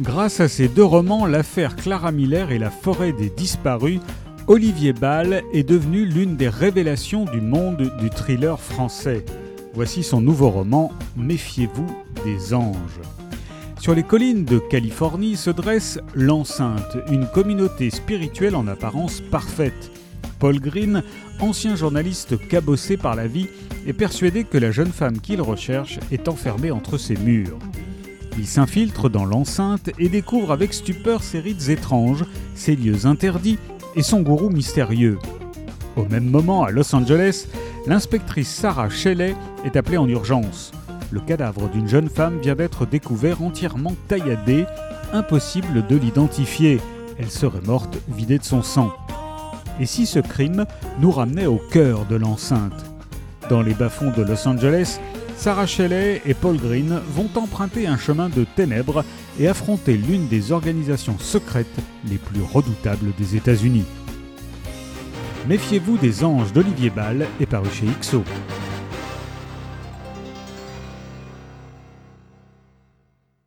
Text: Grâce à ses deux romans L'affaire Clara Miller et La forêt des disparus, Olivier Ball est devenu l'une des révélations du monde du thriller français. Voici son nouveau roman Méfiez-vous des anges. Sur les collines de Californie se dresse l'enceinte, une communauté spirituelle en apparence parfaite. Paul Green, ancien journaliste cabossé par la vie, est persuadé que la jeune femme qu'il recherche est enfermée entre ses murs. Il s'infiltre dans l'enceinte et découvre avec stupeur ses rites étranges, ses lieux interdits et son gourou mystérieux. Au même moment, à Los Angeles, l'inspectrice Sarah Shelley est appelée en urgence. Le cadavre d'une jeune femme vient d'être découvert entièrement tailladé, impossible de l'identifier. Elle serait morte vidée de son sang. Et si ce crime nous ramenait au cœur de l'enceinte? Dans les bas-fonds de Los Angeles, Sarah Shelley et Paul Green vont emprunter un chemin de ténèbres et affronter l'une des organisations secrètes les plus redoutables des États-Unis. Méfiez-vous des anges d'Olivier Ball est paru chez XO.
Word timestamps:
Grâce 0.00 0.40
à 0.40 0.48
ses 0.48 0.66
deux 0.66 0.84
romans 0.84 1.24
L'affaire 1.24 1.76
Clara 1.76 2.10
Miller 2.10 2.50
et 2.50 2.58
La 2.58 2.70
forêt 2.70 3.12
des 3.12 3.30
disparus, 3.30 4.00
Olivier 4.48 4.92
Ball 4.92 5.44
est 5.52 5.62
devenu 5.62 6.04
l'une 6.04 6.34
des 6.34 6.48
révélations 6.48 7.26
du 7.26 7.40
monde 7.40 7.92
du 8.00 8.10
thriller 8.10 8.58
français. 8.58 9.24
Voici 9.72 10.02
son 10.02 10.20
nouveau 10.20 10.50
roman 10.50 10.90
Méfiez-vous 11.16 11.86
des 12.24 12.54
anges. 12.54 13.00
Sur 13.78 13.94
les 13.94 14.02
collines 14.02 14.44
de 14.44 14.58
Californie 14.58 15.36
se 15.36 15.50
dresse 15.50 16.00
l'enceinte, 16.12 16.96
une 17.08 17.28
communauté 17.28 17.90
spirituelle 17.90 18.56
en 18.56 18.66
apparence 18.66 19.20
parfaite. 19.20 19.92
Paul 20.40 20.58
Green, 20.58 21.04
ancien 21.38 21.76
journaliste 21.76 22.36
cabossé 22.48 22.96
par 22.96 23.14
la 23.14 23.28
vie, 23.28 23.48
est 23.86 23.92
persuadé 23.92 24.42
que 24.42 24.58
la 24.58 24.72
jeune 24.72 24.92
femme 24.92 25.20
qu'il 25.20 25.40
recherche 25.40 26.00
est 26.10 26.28
enfermée 26.28 26.72
entre 26.72 26.98
ses 26.98 27.16
murs. 27.16 27.58
Il 28.36 28.46
s'infiltre 28.46 29.08
dans 29.08 29.24
l'enceinte 29.24 29.90
et 29.98 30.08
découvre 30.08 30.52
avec 30.52 30.74
stupeur 30.74 31.22
ses 31.22 31.40
rites 31.40 31.68
étranges, 31.68 32.24
ses 32.54 32.74
lieux 32.74 33.06
interdits 33.06 33.58
et 33.94 34.02
son 34.02 34.22
gourou 34.22 34.50
mystérieux. 34.50 35.18
Au 35.96 36.04
même 36.06 36.28
moment, 36.28 36.64
à 36.64 36.70
Los 36.70 36.94
Angeles, 36.94 37.46
l'inspectrice 37.86 38.52
Sarah 38.52 38.90
Shelley 38.90 39.36
est 39.64 39.76
appelée 39.76 39.98
en 39.98 40.08
urgence. 40.08 40.72
Le 41.12 41.20
cadavre 41.20 41.68
d'une 41.68 41.86
jeune 41.86 42.08
femme 42.08 42.40
vient 42.40 42.56
d'être 42.56 42.86
découvert 42.86 43.40
entièrement 43.42 43.94
tailladé, 44.08 44.66
impossible 45.12 45.86
de 45.86 45.96
l'identifier. 45.96 46.80
Elle 47.18 47.30
serait 47.30 47.60
morte 47.64 47.96
vidée 48.08 48.38
de 48.38 48.44
son 48.44 48.62
sang. 48.62 48.92
Et 49.78 49.86
si 49.86 50.06
ce 50.06 50.18
crime 50.18 50.66
nous 51.00 51.12
ramenait 51.12 51.46
au 51.46 51.60
cœur 51.70 52.04
de 52.06 52.16
l'enceinte? 52.16 52.84
Dans 53.48 53.62
les 53.62 53.74
bas-fonds 53.74 54.12
de 54.16 54.22
Los 54.22 54.48
Angeles, 54.48 54.98
Sarah 55.36 55.66
Shelley 55.66 56.22
et 56.24 56.34
Paul 56.34 56.56
Green 56.56 57.00
vont 57.08 57.28
emprunter 57.34 57.86
un 57.86 57.98
chemin 57.98 58.28
de 58.28 58.44
ténèbres 58.56 59.04
et 59.38 59.48
affronter 59.48 59.96
l'une 59.96 60.28
des 60.28 60.52
organisations 60.52 61.18
secrètes 61.18 61.66
les 62.08 62.16
plus 62.16 62.42
redoutables 62.42 63.12
des 63.18 63.36
États-Unis. 63.36 63.84
Méfiez-vous 65.48 65.98
des 65.98 66.24
anges 66.24 66.52
d'Olivier 66.52 66.90
Ball 66.90 67.26
est 67.40 67.46
paru 67.46 67.68
chez 67.70 67.86
XO. 68.00 68.22